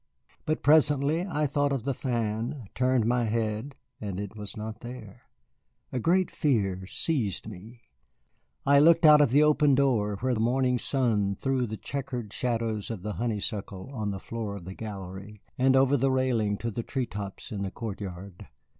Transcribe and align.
But 0.47 0.63
presently 0.63 1.27
I 1.27 1.45
thought 1.45 1.71
of 1.71 1.83
the 1.83 1.93
fan, 1.93 2.65
turned 2.73 3.05
my 3.05 3.25
head, 3.25 3.75
and 3.99 4.19
it 4.19 4.35
was 4.35 4.57
not 4.57 4.79
there. 4.79 5.27
A 5.91 5.99
great 5.99 6.31
fear 6.31 6.87
seized 6.87 7.47
me. 7.47 7.81
I 8.65 8.79
looked 8.79 9.05
out 9.05 9.21
of 9.21 9.29
the 9.29 9.43
open 9.43 9.75
door 9.75 10.15
where 10.21 10.33
the 10.33 10.39
morning 10.39 10.79
sun 10.79 11.35
threw 11.35 11.67
the 11.67 11.77
checkered 11.77 12.33
shadows 12.33 12.89
of 12.89 13.03
the 13.03 13.13
honeysuckle 13.21 13.91
on 13.93 14.09
the 14.09 14.17
floor 14.19 14.55
of 14.55 14.65
the 14.65 14.73
gallery, 14.73 15.43
and 15.55 15.75
over 15.75 15.95
the 15.95 16.09
railing 16.09 16.57
to 16.57 16.71
the 16.71 16.81
tree 16.81 17.05
tops 17.05 17.51
in 17.51 17.61
the 17.61 17.69
court 17.69 18.01
yard. 18.01 18.47